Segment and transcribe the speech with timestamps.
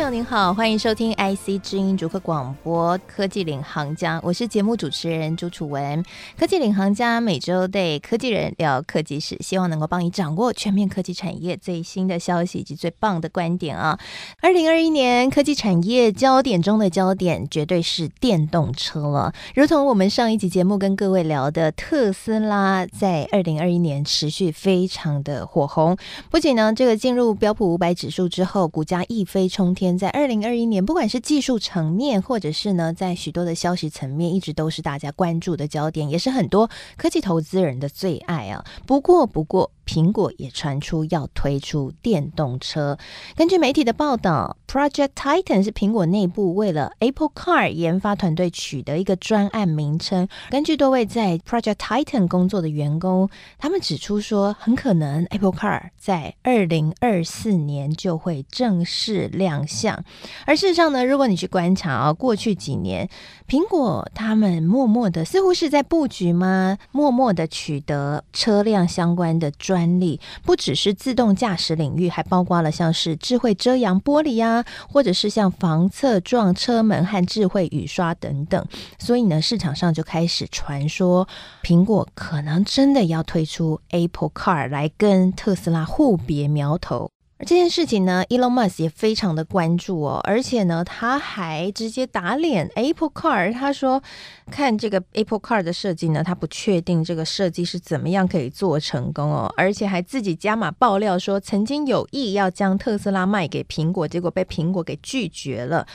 [0.00, 6.02] 朋友您好，欢迎收听 IC 之音逐客广播《科技领航家》，我是节目主持人朱楚文。
[6.38, 13.98] 《科技领航家》每周对科技人聊科技史，希望能够帮你掌握全面科技产业最新的消息以及最棒的观点啊！
[14.40, 19.34] 二零二一年科技产业焦点中的焦点，绝对是电动车了。
[19.54, 25.94] 如同我们上一集节目跟各位聊的，特斯拉在二零二一年持续非常的火红，
[26.30, 38.64] 不仅呢这个进入标普五百指数之后，股价一飞冲天，在二零二一年，不管是技术层面，或者是呢，在许多的消息层面，一直都是大家关注的焦点，也是很多科技投资人的最爱啊。
[38.86, 39.70] 不过，不过。
[39.90, 42.96] 苹果也传出要推出电动车。
[43.34, 50.28] 根据媒体的报道，Project Titan 是苹果内部为了 Apple Car 研发团队取得一个专案名称。
[50.48, 53.28] 根据多位在 Project Titan 工作的员工，
[53.58, 60.04] 他们指出说，很可能 Apple Car 在二零二四年就会正式亮相。
[60.46, 63.08] 而事实上呢，如果你去观察啊，过去几年，
[63.48, 66.78] 苹果他们默默的似乎是在布局吗？
[66.92, 78.62] 默默的取得车辆相关的专专利不只是自动驾驶领域，还包括了像是智慧遮阳玻璃呀，或者是像防侧撞车门和智慧雨刷等等。
[78.98, 81.26] 所以呢，市场上就开始传说，
[81.62, 87.10] 苹果可能真的要推出 Apple Car 来跟特斯拉互别苗头。
[87.46, 94.02] 这件事情呢，Elon Musk 也非常的关注哦，而且呢，他还直接打脸 Apple Car，他说
[94.50, 105.86] 看这个 Apple Car 的设计呢，他不确定这个设计是怎么样可以做成功哦，而且还自己加码爆料说，曾经有意要将特斯拉卖给苹果，结果被苹果给拒绝了。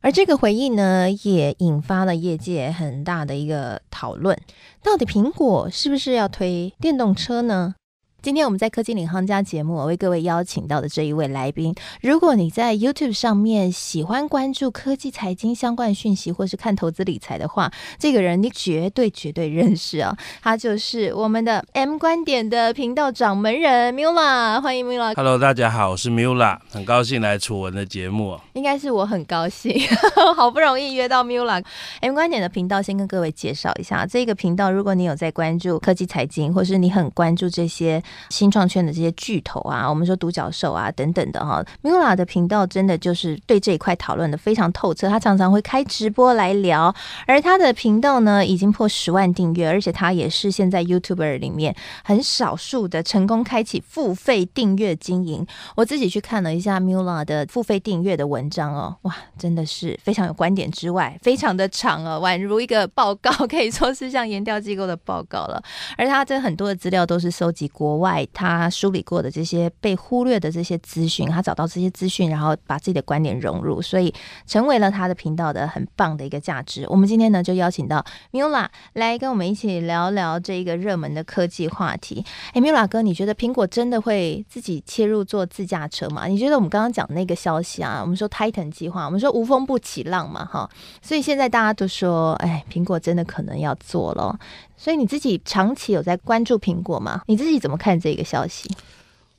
[0.00, 4.36] 而这个回应呢，也引发了业界很大的一个讨论，
[4.82, 7.74] 到底苹果是不是要推电动车呢？
[8.22, 20.16] 今天我们在科技领航家节目，我为各位邀请到的这一位来宾，如果你在 YouTube 上面喜欢关注科技财经相关讯息，或是看投资理财的话，这个人你绝对绝对认识啊！
[20.40, 25.12] 他就是我们的 M 观点的频道掌门人 Miula，欢迎 Miula。
[25.16, 28.38] Hello，大家好，我是 Miula，很高兴来楚文的节目。
[28.52, 29.74] 应该是我很高兴，
[30.36, 31.60] 好不容易约到 Miula。
[32.00, 34.70] M 观点的频道，先跟各位介绍一下这个频道。
[34.70, 38.00] 如果你有在关注科技财经，或是你很关注这些。
[38.30, 45.08] 新创圈的这些巨头啊，我们说独角兽啊等等的哈，Miula 的频道真的就是对这一块讨论的非常透彻。
[45.08, 46.94] 他常常会开直播来聊，
[47.26, 51.74] 而他的频道呢已经破十万订阅，而且他也是现在 YouTuber 里面
[52.04, 55.46] 很少数的成功开启付费订阅经营。
[55.76, 65.62] 我自己去看了一下 Miula 的付费订阅的文章哦，哇，真的是非常有观点之外，非常的长哦，宛如一个报告，可以说是像研调机构的报告了。
[65.96, 74.12] 而他这很多的资料都是收集国外他梳理过的这些被忽略的这些资讯，他找到这些资讯，然后把自己的观点融入，所以
[74.46, 76.84] 成为了他的频道的很棒的一个价值。
[76.88, 82.22] 我们今天呢就邀请到 Mila 来跟我们一起聊聊这一个热门的科技话题。
[82.52, 86.26] 哎，Mila 哥，你觉得苹果真的会自己切入做自驾车吗？
[86.26, 90.68] 你觉得我们刚刚讲那个消息啊，我们说 Titan 计划，我们说无风不起浪嘛，哈，
[91.00, 94.38] 所以现在大家都说，哎，苹果真的可能要做了。
[94.82, 97.22] 所以你自己长期有在关注苹果吗？
[97.28, 98.68] 你自己怎么看这个消息？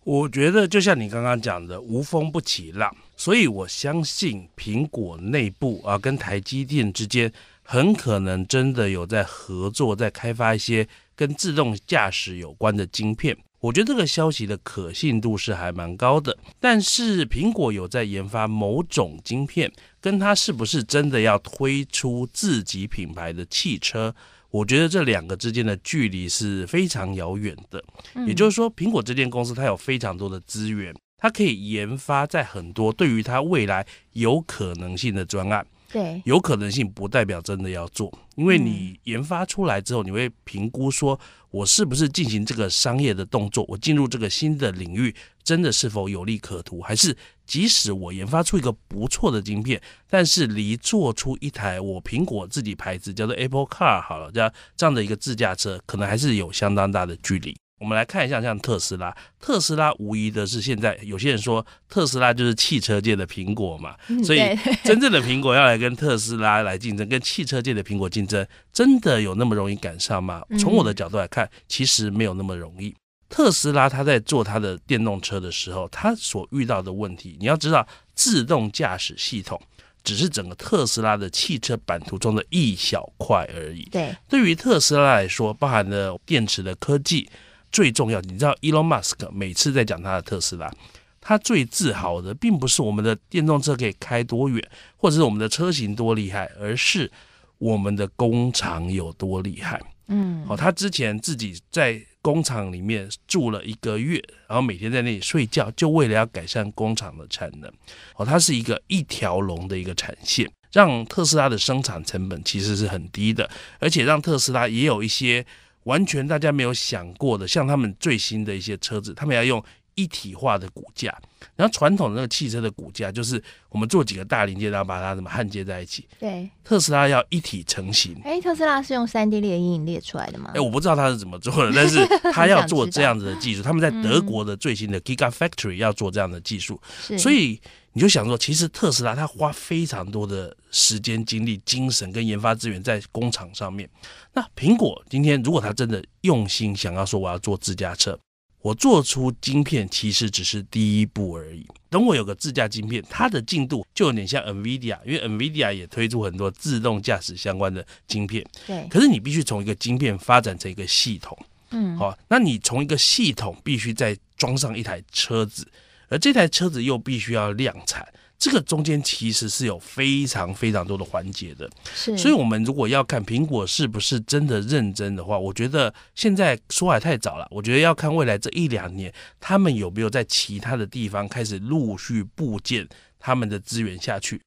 [0.06, 2.96] 我觉得就像你刚刚讲的，无风不起浪。
[3.18, 7.30] 所以我相信苹果内部啊，跟台积电之间
[7.62, 13.36] 很可能真的有在合作，在开发一些跟自动驾驶有关的晶片。
[13.60, 16.38] 我觉得这个消息的可信度是还蛮高的。
[16.62, 24.16] 但是苹果有在研发某种晶片，跟它是不是真的要推出自己品牌的汽车？
[24.54, 27.84] 我觉得这两个之间的距离是非常遥远的，
[28.28, 35.66] 也就是说，苹果这间公司它有非常多的资源，它可以研发在很多对于它未来有可能性的专案。
[35.92, 41.20] 对，有可能性不代表真的要做，因为你研发出来之后，你会评估说，
[41.54, 47.16] 我是不是进行这个商业的动作，我进入这个新的领域，真的是否有利可图，还是
[47.46, 49.80] 即使我研发出一个不错的晶片，
[50.10, 57.56] 但是离做出一台我苹果自己牌子叫做 Apple Car 好了，这样这样的一个自驾车，可能还是有相当大的距离。
[57.80, 64.40] 我们来看一下，像特斯拉，特斯拉无疑的是现在有些人说特斯拉就是汽车界的苹果嘛，所以
[64.86, 70.42] 真正的苹果要来跟特斯拉来竞争，跟汽车界的苹果竞争，真的有那么容易赶上吗？
[70.58, 72.96] 从我的角度来看，其实没有那么容易。
[73.28, 79.60] 特斯拉它在做它的电动车的时候，它所遇到的问题，你要知道，自动驾驶系统
[80.04, 83.84] 只是整个特斯拉的汽车版图中的一小块而已。
[83.92, 87.28] 对，对于特斯拉来说，包含了电池的科技
[87.74, 88.22] 最重要。
[88.22, 90.72] 你知道，Elon Musk 每次在讲他的特斯拉，
[91.20, 94.66] 他最自豪的并不是我们的电动车可以开多远，
[94.96, 97.12] 或者是我们的车型多厉害，而是
[97.58, 99.82] 我们的工厂有多厉害。
[100.08, 107.72] 嗯，哦，他之前自己在工厂里面住了一个月，然后每天在那里睡觉，就为了要改善工厂的产能。
[108.18, 113.50] 哦，它是一个一条龙的一个产线，让特斯拉的生产成本其实是很低的，
[113.80, 115.46] 而且让特斯拉也有一些
[115.84, 119.64] 完全大家没有想过的，像他们最新的一些车子，他们要用。
[119.96, 121.16] 一体化的骨架，
[121.56, 123.40] 然后传统的那个汽车的骨架就是
[123.70, 126.08] 我们做几个大零件，然后把它怎么焊接在一起。
[126.20, 128.20] 对，特斯拉要一体成型。
[128.24, 130.50] 哎，特斯拉是用三 D 列印列出来的吗？
[130.56, 132.04] 哎，我不知道他是怎么做的，但是
[132.34, 136.82] 他要做这样子的技术，他们在德国的最新的 Gigafactory 要做这样的技术，
[137.12, 137.62] 嗯、所以
[137.94, 143.90] 你就想说，其实特斯拉它花非常多的时间、精力、精神跟研发资源在工厂上面。
[144.34, 148.20] 那苹果今天如果他真的用心想要说我要做自驾车。
[148.64, 151.68] 我做出晶片其实只是第一步而已。
[151.90, 158.42] 等我有个自驾晶片，它的进度就有点像 NVIDIA，因为 NVIDIA 也推出很多自动驾驶相关的晶片。
[158.66, 158.88] 对。
[158.88, 161.38] 可是你必须从一个晶片发展成一个系统。
[161.72, 161.98] 嗯。
[161.98, 165.68] 好，那你从一个系统必须再装上一台车子，
[166.14, 168.08] 而这台车子又必须要量产。
[168.38, 177.48] 这个中间其实是有非常非常多的环节的，是，所以我们如果要看苹果是不是真的认真的话，我觉得现在说还太早了。
[177.50, 182.86] 我觉得要看未来这一两年，他们有没有在其他的地方开始陆续部件
[183.18, 184.42] 他们的资源下去。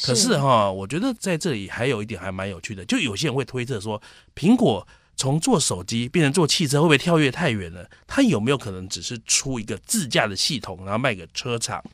[0.00, 4.00] 可是哈，我觉得在这里还有一点还蛮有趣的，就有些人会推测说，
[4.36, 4.86] 苹果
[5.20, 7.86] 从做手机变成做汽车，会不会跳跃太远了？
[8.06, 11.84] 它有没有可能只是出一个自驾的系统，然后卖给车厂？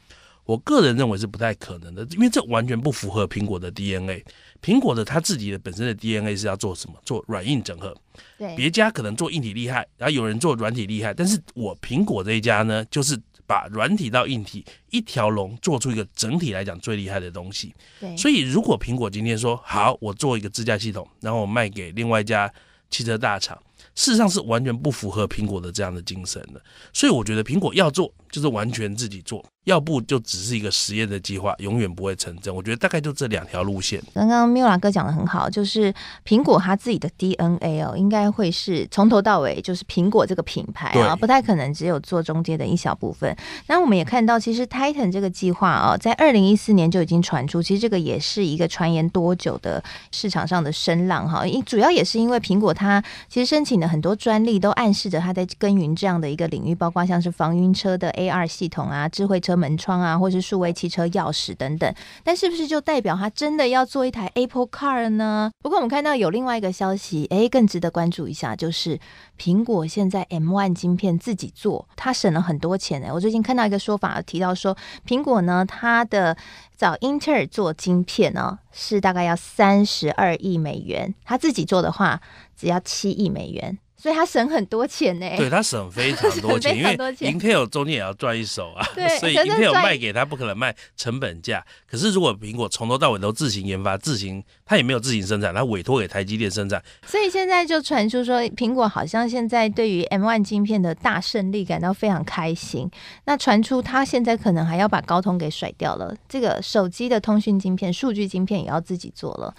[0.44, 4.24] 我个人认为是不太可能的，因为这完全不符合苹果的 DNA。
[4.62, 6.94] 苹果的它自己的本身的 DNA 是要做什么？
[7.04, 7.92] 做软硬整合。
[8.38, 17.74] 对，别家可能做硬体厉害，然后有人做软体厉害，但是我苹果这一家呢，就是把软体到硬体一条龙做出一个整体来讲最厉害的东西。
[17.98, 22.48] 对，所以如果苹果今天说好，我做一个自驾系统，然后我卖给另外一家
[22.90, 23.60] 汽车大厂。
[23.94, 26.62] 事实上是完全不符合苹果的这样的精神的，
[26.92, 32.54] 所以我觉得苹果要做就是完全自己做，要不就只是一个实验的计划，永远不会成真。
[32.54, 34.00] 我觉得大概就这两条路线。
[34.14, 35.92] 刚刚 Miula 哥讲的很好，就是
[36.24, 43.36] 苹果它自己的 DNA 哦，应该会是从头到尾就是苹果这个品牌啊，不太可能只有做中间的一小部分。
[43.66, 53.86] 那我们也看到，其实 Titan 这个计划啊，在二零一四年就已经传出，其实这个也是一个传言多久的市场上的声浪哈，因主要也是因为苹果它其实申请的。
[53.86, 61.94] 很多专利都暗示着它在耕耘这样的一个领域，包括像是防晕车的 AR 系统啊、智慧车门窗啊，或是数位汽车钥匙等等。
[62.22, 65.50] 但是不是就代表他真的要做一台 Apple Car 呢？
[65.62, 68.98] 不过我们看到有另外一个消息，诶，更值得关注一下，就是
[69.38, 73.08] 苹果现在 M1 晶片自己做，他省了很多钱呢。
[73.12, 74.76] 我最近看到一个说法，提到说
[75.06, 76.36] 苹果呢，它的
[76.76, 82.20] 找英特尔做晶片呢，是大概要三十二亿美元，他自己做的话。
[82.56, 85.26] 只要七亿美元，所以他省很多钱呢。
[85.36, 88.86] 对，他省非常多钱， 因为 Intel 中间也要赚一手啊。
[88.94, 91.64] 对， 所以 Intel 卖给他不可能卖成本价。
[91.90, 96.82] 可是如果苹果从头到尾都自行研发、自行，他也没有自行生产，他委托给台积电生产。
[97.06, 102.90] 所以现在就传出说，苹果好像现在对于 M1 晶片的大胜利感到非常开心。
[103.24, 109.54] 那传出他现在可能还要把高通给甩掉了，这个手机的通讯晶片、数据晶片也要自己做了。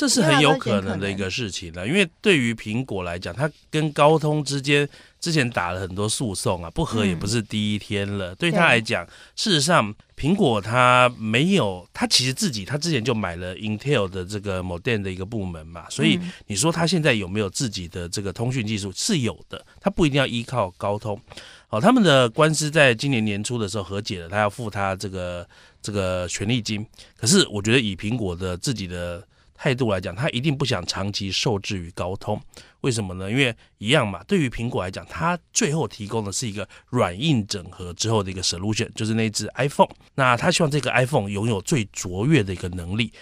[0.00, 4.88] 这是很有可能的一个事情了，因为对于苹果来讲，它跟高通之间
[5.20, 8.34] 之前打了很多诉讼啊，不和也不是第一天了。
[8.36, 21.20] 对他来讲，事实上，苹果它没有，它其实自己，它之前就买了 Intel 的这个 Modem 的一个部门嘛，所以你说它现在有没有自己的这个通讯技术是有的，它不一定要依靠高通。
[21.68, 25.46] 好，他们的官司在今年年初的时候和解了，他要付他这个
[25.82, 26.86] 这个权利金。
[27.18, 29.22] 可是我觉得以苹果的自己的
[29.62, 32.40] 态度来讲，他一定不想长期受制于高通，
[32.80, 33.30] 为什么呢？
[33.30, 39.90] 因为一样嘛，对于苹果来讲，它最后提供的是一个软硬整合之后的一个 solution，就是那只 iPhone。
[40.14, 43.12] 那他希望这个 iPhone 拥有最卓越的一个能力。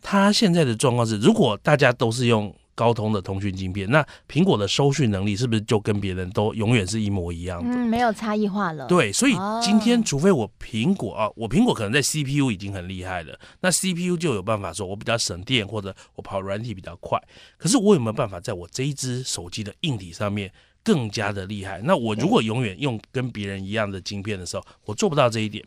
[0.00, 7.74] 他现在的状况是，如果大家都是用高通的通讯晶片，那苹果的收讯能力是不是就跟别人都永远是一模一样的？
[7.74, 8.86] 嗯，没有差异化了。
[8.86, 17.20] 对，所以今天除非我苹果啊，我苹果可能在 CPU 已经很厉害了，那 CPU 就有办法说我比较省电，或者我跑软体比较快。
[17.56, 20.52] 可是我有没有办法在我这一支手机的硬体上面
[20.84, 21.80] 更加的厉害？
[21.82, 25.64] 那我如果永远用跟别人一样的晶片的时候，我做不到这一点。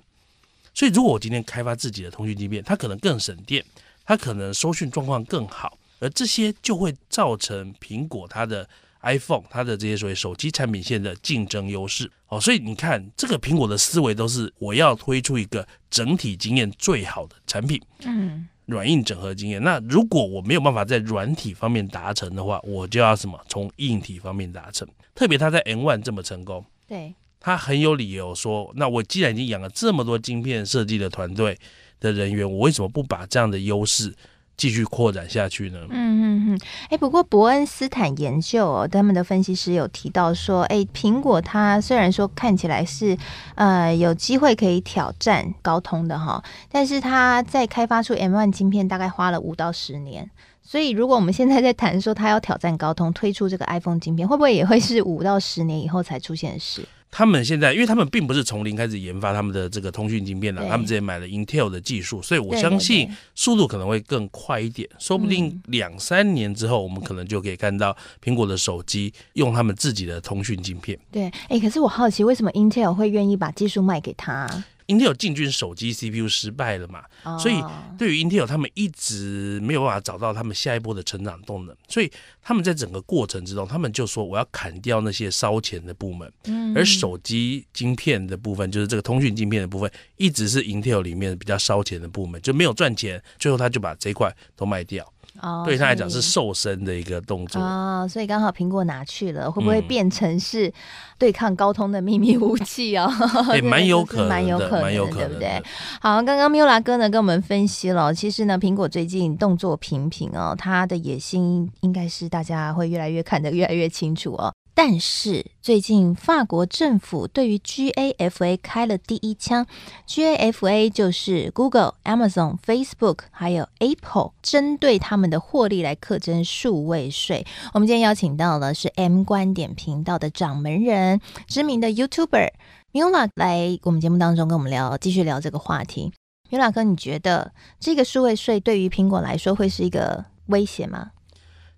[0.74, 3.62] 所以如果我今天开发自己的通讯晶片，它可能更省电，
[4.06, 8.68] 它可能收讯状况更好，而这些就会造成苹果它的
[9.04, 12.12] iPhone 它的这些所谓手机产品线的竞争优势。
[12.28, 19.62] 哦，所以你看，这个苹果的思维都是我要推出一个整体经验最好的产品，嗯，软硬整合经验。
[19.64, 23.40] 那如果我没有办法在软体方面达成的话，我就要什么？
[23.48, 24.88] 从硬体方面达成。
[25.16, 27.14] 特别他在 N 1这么成功，对。
[27.44, 31.58] 他很有理由说：“那我既然已经养了这么多晶片设计的团队
[32.00, 34.14] 的人员，我为什么不把这样的优势
[34.62, 36.60] 继续扩展下去呢？”嗯嗯嗯。
[36.90, 43.18] 哎，不过伯恩斯坦研究哦，他们的分析师有提到说：“哎，苹果它虽然说看起来是
[43.56, 50.30] 呃有机会可以挑战高通的哈，但是它在开发出 M One 晶片大概花了五到十年。
[50.62, 64.90] 所以如果我们现在在谈说它要挑战高通，推出这个 iPhone 晶片，会不会也会是五到十年以后才出现的事？”他们现在，因为他们并不是从零开始研发他们的这个通讯晶片了，他们之前买了 Intel 的技术，所以我相信速度可能会更快一点。
[64.98, 70.98] 说不定两三年之后，我们可能就可以看到苹果的手机用他们自己的通讯晶片。
[71.12, 74.48] 对，哎，可是我好奇，为什么 Intel 会愿意把技术卖给他
[74.92, 77.40] ？Intel 进军手机 CPU 失败了嘛？Oh.
[77.40, 77.64] 所以
[77.98, 95.12] 对于 Intel，他们一直没有办法找到他们下一波的成长动能，所以他们在整个过程之中，他们就说我要砍掉那些烧钱的部门，嗯，而手机晶片的部分，就是这个通讯晶片的部分，一直是 Intel 里面比较烧钱的部门，就没有赚钱，最后他就把这一块都卖掉。
[95.40, 100.72] 哦，对他来讲是瘦身的一个动作哦，所以刚好苹果拿去了，会不会变成是
[101.18, 103.10] 对抗高通的秘密武器哦？
[103.54, 105.64] 也 蛮有可能，蛮有可能，蛮有可能，对不对？
[106.02, 114.54] 好，刚刚 Miula 哥呢跟我们分析了，其实呢，苹果最近动作频频哦，他的野心应该是大家会越来越看得越来越清楚哦。
[114.84, 119.68] 但是最近法国政府对于 GAFA 开了第一枪
[120.08, 127.46] ，GAFA 就是 Google、Amazon、Facebook 还有 Apple 针对他们的获利来课征数位税。
[127.76, 132.50] 我们今天邀请到了是 M 观点频道的掌门人，知名的 YouTuber
[132.92, 136.12] Mula 来我们节目当中跟我们聊，继续聊这个话题。
[136.50, 141.12] Miula 哥，你觉得这个数位税对于苹果来说会是一个威胁吗？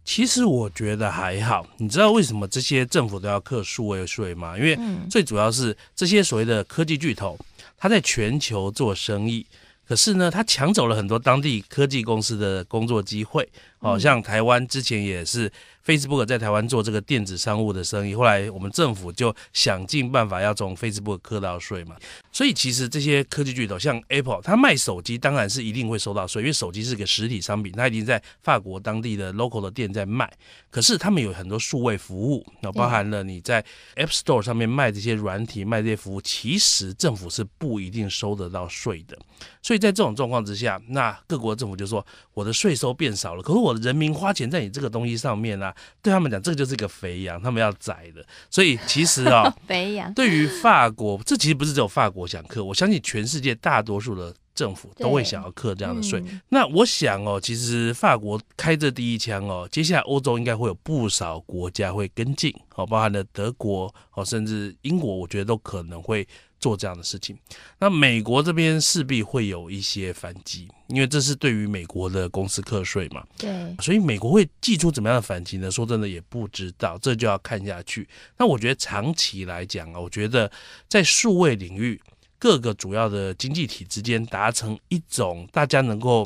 [0.05, 4.57] 其实我觉得还好，你知道为什么这些政府都要课数位税吗？
[4.57, 4.77] 因为
[5.09, 7.37] 最主要是这些所谓的科技巨头，
[7.77, 9.45] 他在全球做生意，
[9.87, 13.47] 可是呢，他抢走了很多当地科技公司的工作机会。
[13.79, 15.51] 好像台湾之前也是。
[15.85, 21.97] Facebook 在台湾做这个电子商务的生意，后来我们政府就想尽办法要从 Facebook 课到税嘛。
[22.31, 30.31] 所以其实这些科技巨头，像 Apple，它卖手机当然是一定会收到税，因为手机是个实体商品，它已经在法国当地的 local 的店在卖。
[30.71, 33.61] 可是他们有很多数位服务，那包含了你在
[33.97, 39.17] App Store 上面卖这些软体、卖这些服务，其实政府是不一定收得到税的。
[39.61, 45.72] 所以在这种状况之下，那各国政府就说我的税收变少了，可是我的人民花钱在你这个东西上面啊。
[46.01, 48.25] 对他们讲，这个就是一个肥羊，他们要宰的。
[48.49, 56.21] 所以其实啊、哦， 肥羊对于法国，这其实不是只有法国想克，我相信全世界大多数的政府都会想要克这样的税。
[56.27, 66.27] 嗯、那我想哦，其实法国开这第一枪哦，接下来欧洲应该会有不少国家会跟进哦，包含了德国哦，甚至英国，我觉得都可能会。
[66.63, 67.37] 做这样的事情，
[67.79, 73.21] 那美国这边势必会有一些反击，因为这是对于美国的公司课税嘛。
[73.37, 75.69] 对，所以美国会祭出怎么样的反击呢？
[75.69, 78.07] 说真的也不知道，这就要看下去。
[78.37, 80.49] 那我觉得长期来讲啊，我觉得
[80.87, 82.01] 在数位领域，
[82.39, 86.25] 各个主要的经济体之间达成一种大家能够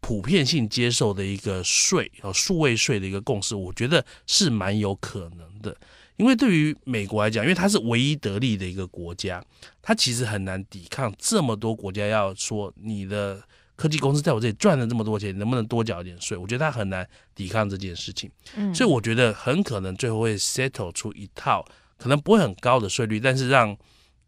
[0.00, 5.76] 普遍性接受的一个税，哦，数位税的一个共识，我觉得是蛮有可能的。
[6.22, 9.44] 因为对于美国来讲，因为它是唯一得利的一个国家，
[9.82, 13.42] 它其实很难抵抗这么多国家要说你的
[13.74, 16.36] 科技公司在我这里赚了这么多钱，能不能多缴一点税？
[16.36, 18.30] 我觉得它很难抵抗这件事情。
[18.54, 21.64] 嗯，所以我觉得很可能最后会 settle 出一套
[21.98, 23.76] 可能不会很高的税率，但是让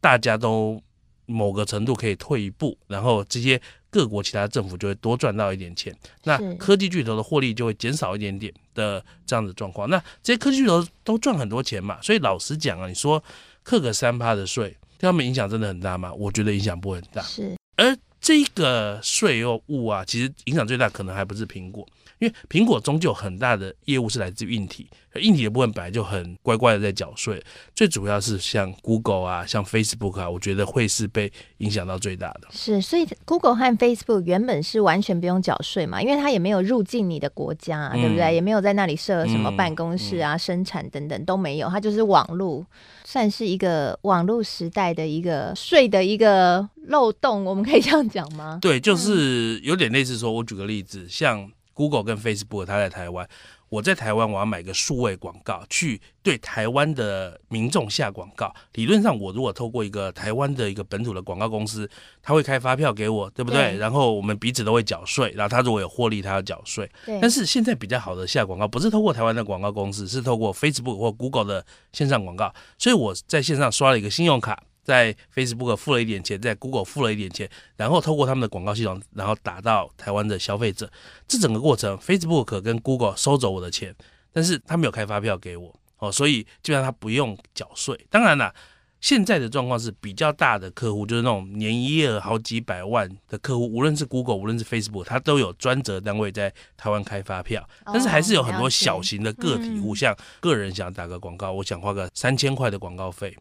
[0.01, 0.83] 大家都
[1.27, 3.61] 某个程度可以退一步，然后这些。
[3.95, 9.89] 各国其他政府就会多赚到一点钱，那科技巨头的获利就会减少一点点的这样的状况。
[9.89, 13.23] 那这些科技巨头都赚很多钱嘛，所以老实讲啊，你说
[13.63, 16.13] 克个三趴的税，对他们影响真的很大吗？
[16.13, 17.23] 我觉得影响不会很大。
[17.23, 21.87] 是，而这个税务啊，其实影响最大可能还不是苹果。
[22.19, 24.89] 因为苹果终究很大的业务是来自于硬体，
[25.21, 27.43] 硬体的部分本来就很乖乖的在缴税，
[27.75, 32.49] 最主要是像 Google 啊，像 Facebook 啊，我觉得会是被影响到最大的。
[32.51, 38.25] 是，所以 Google 和 Facebook 原本是完全不用缴税嘛，因为它也没有入境你的国家，啊，对不对？
[38.25, 42.67] 嗯、也没有在那里设什么办公室啊、嗯嗯、生产等等都没有，它就是网络。
[43.07, 48.59] 算是一个网络时代的一个税的一个漏洞，我们可以这样讲吗？
[48.63, 53.29] 对，就是有点类似说，我举个例子，像 Google 跟 Facebook，它在台湾。
[53.75, 58.55] 我在台湾，我要买个数位广告，去对台湾的民众下广告。
[58.75, 61.91] 理论上，我如果透过一个台湾的一个本土的广告公司，
[62.23, 63.73] 他会开发票给我，对不对？
[63.73, 63.79] 对。
[63.79, 66.89] 然后我们彼此都会缴税，然后他如果有获利，他要缴税。
[67.21, 72.55] 但是现在比较好的下广告，不是透过台湾的广告公司，是透过 Facebook 或 Google 的线上广告。
[72.79, 74.63] 所以我在线上刷了一个信用卡。
[74.85, 80.89] 在 Facebook 付了一点钱，在 Google 付了一点钱，然后透过他们的广告系统，然后打到台湾的消费者。
[81.27, 83.93] 这整个过程，Facebook 跟 Google 收走我的钱，
[84.33, 87.99] 但是他没有开发票给我哦，所以基本上他不用缴税。
[88.11, 88.55] 当然了，
[89.01, 97.67] 现在的状况是比较大的客户，就是那种年营业额好几百万的客户，无论是 Google，无论是 Facebook，他都有专责单位在台湾开发票。
[97.87, 103.37] 但是还是有很多小型的个体户，像个人想打个广告，我想花个三千块的广告费。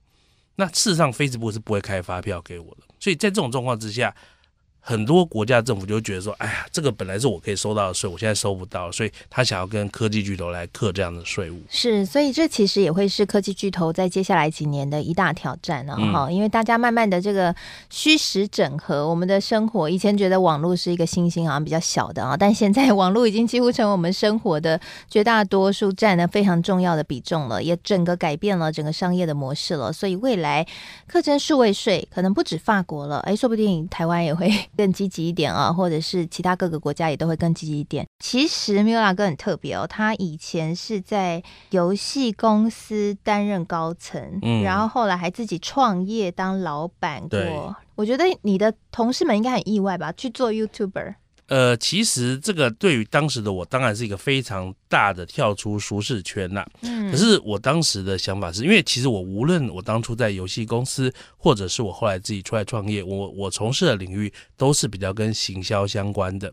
[0.55, 4.15] 那事实上，Facebook 是不会开发票给我的，所以在这种状况之下。
[4.85, 11.61] 很多国家政府就觉得说，哎呀，这个本来是我可以收到的税，我现在收不到，所以他想要跟科技巨头来克这样的税务。
[11.69, 15.95] 是，所以这其实也会是科技巨头在接下来几年的一大挑战啊。
[15.95, 17.55] 哈、嗯，因为大家慢慢的这个
[17.89, 24.77] 虚实整合，我们的生活以前觉得网络是一个新兴，好像比较小的啊，但现在网络已经几乎成为我们生活的
[25.09, 29.93] 绝大多数，占了非常重要的比重了，也整个改变了整个商业的模式了。
[29.93, 30.67] 所以未来
[31.07, 34.51] 课征数位税，可能不止法国了，哎，说不定台湾也会。
[34.75, 38.07] 更积极一点啊，或者是其他各个国家也都会更积极一点。
[38.19, 47.75] 其实 Miula 哥很特别哦，他以前是在游戏公司担任高层，嗯，然后后来还自己创业当老板过。
[47.95, 51.15] 我觉得你的同事们应该很意外吧，去做 YouTuber。
[51.47, 56.65] 呃，其实这个对于当时的我，当然是一个非常大的跳出舒适圈呐。
[56.81, 66.51] 嗯，可是我当时的想法是，因为其实我无论我当初在游戏公司，或者是我后来自己出来创业，我我从事的领域都是比较跟行销相关的。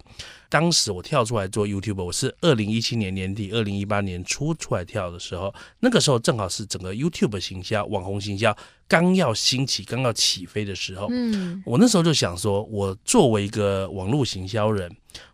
[0.48, 8.54] 当时我跳出来做 YouTube，我是二零一七年年底、二零一八年初出来跳的时候，那个时候正好是整个 YouTube 行销、网红行销
[8.90, 11.06] 刚要兴起、刚要起飞的时候。
[11.10, 14.90] 嗯，我那时候就想说，我作为一个网络行销人，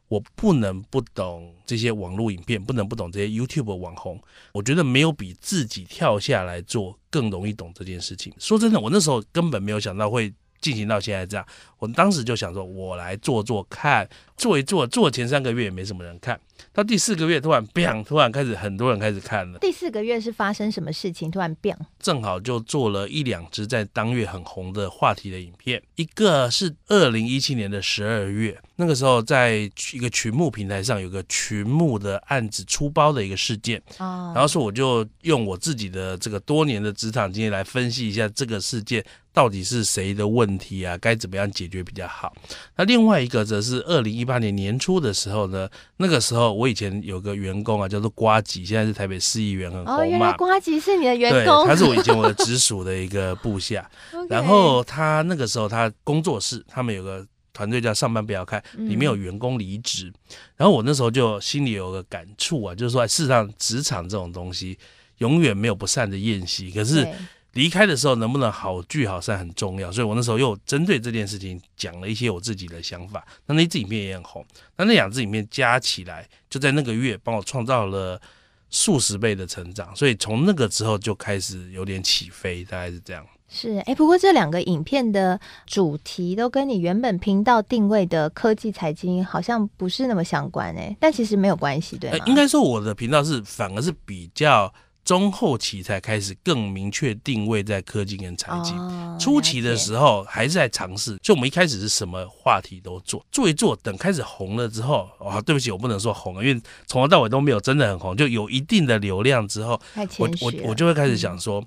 [0.09, 4.21] 我不能不懂这些网络影片，不能不懂这些 YouTube 网红。
[4.53, 8.31] 我觉得没有比自己跳下来做更容易懂这件事情。
[8.39, 10.31] 说真的，我那时候根本没有想到会。
[10.61, 11.47] 进行到现在这样，
[11.79, 16.39] 我当时就想说，我来做做看，做一做，做前三个月也没什么人看，
[16.73, 19.59] 到第四个月突然变，突然开始很多人开始看了。
[19.59, 21.31] 第四个月是发生什么事情？
[21.31, 21.77] 突然变？
[21.99, 39.05] 正好就做了一两支在当月很红的话题的影片，一个是二零一七年的十二月，那个时候在一个群募平台上有个群募的案子出包的一个事件，然后说我就用我自己的这个多年的职场经验来分析一下这个事件。
[39.33, 40.97] 到底是谁的问题啊？
[40.97, 42.33] 该怎么样解决比较好？
[42.75, 50.01] 那另外一个则是二零一八年年初的时候呢，那个时候我以前有个员工啊，叫做瓜吉，现在是台北市议员，很红嘛。
[50.01, 51.67] 哦，原来瓜吉是你的员工？
[51.67, 53.87] 对，他是我以前我的直属的一个部下。
[54.31, 57.23] 然后他那个时候他工作室，他们有个
[57.57, 60.09] 团队叫上班不要看，里面有员工离职。
[60.09, 64.79] 嗯、然后我那时候就心里有个感触啊，就是说，事实上职场这种东西
[65.19, 67.09] 永远没有不散的宴席，可是。
[67.57, 73.27] 离开的时候能不能好聚好散很重要，所以我那时候又针对这件事情讲了一些我自己的想法。
[73.47, 74.45] 那那支影片也很红，
[74.77, 78.21] 那那两支影片加起来就在那个月帮我创造了
[78.69, 83.27] 数十倍的成长，所以从那个之后就开始有点起飞，大概是这样。
[83.49, 92.25] 是，哎、欸，不过这两个影片的主题都跟你原本频道定位的科技财经好像不是那么相关，哎，但其实没有关系，对吗？
[92.27, 94.73] 应该说我的频道是反而是比较。
[95.07, 109.81] 中后期才开始更明确定位在科技跟财经，哦、初期的时候还是在尝试，所以我们一开始是什么话题都做，做一做，等开始红了之后，啊，对不起，我不能说红了，因为从头到尾都没有真的很红，就有一定的流量之后，
[110.19, 111.67] 我我我就会开始想说，嗯、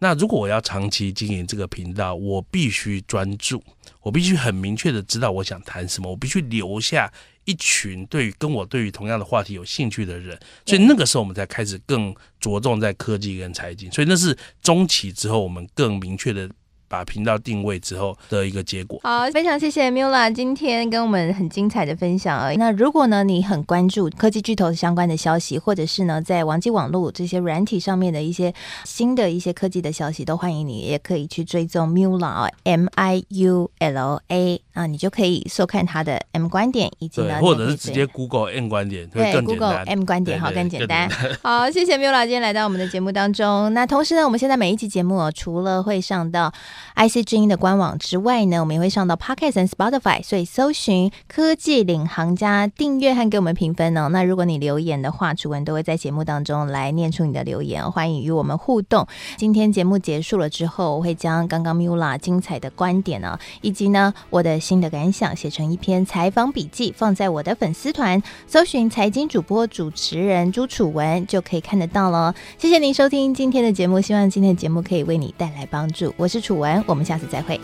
[0.00, 3.62] 那如果我要长期经营这个频道，我必须专注，
[4.02, 7.12] 我必须很明确的知道我想谈什么，我必须留下。
[7.46, 16.48] 一群对于跟我对于同样的话题有兴趣的人，所以那个时候我们才开始更着重在科技跟财经，所以那是中期之后我们更明确的
[16.90, 18.98] 把频道定位之后的一个结果。
[19.04, 22.50] 好，非常谢谢 Mula 今天跟我们很精彩的分享啊。
[22.56, 28.52] 那如果呢，你很关注科技巨头相关的消息，或者是呢，在网际网络这些软体上面的一些
[28.84, 39.44] 新的一些科技的消息，都欢迎你，也可以去追踪 Mula M I U L A 啊，你就可以收看他的 M 观点，以及呢，或者是直接 Google M 观点，会更简单。
[39.44, 41.08] 对，Google M 观点好，更简单。
[41.40, 43.72] 好，谢谢 Mula 今天来到我们的节目当中。
[43.72, 46.52] 那同时呢，我们现在每一集节目哦，除了会上到
[46.96, 54.08] IC 之音的官网之外呢，我们也会上到 Podcast 和 Spotify，所以搜寻科技领航家订阅和给我们评分哦。
[54.08, 59.06] 那如果你留言的话，楚文都会在节目当中来念出你的留言，欢迎与我们互动。
[59.36, 72.34] 今天节目结束了之后，我会将刚刚 Mula 精彩的观点呢，以及呢我的新的感想写成一篇采访笔记，放在我的粉丝团，搜寻财经主播主持人朱楚文就可以看得到了。
[72.58, 76.12] 谢谢您收听今天的节目，希望今天的节目可以为你带来帮助。
[76.16, 77.58] 我是楚文，我们下次再会。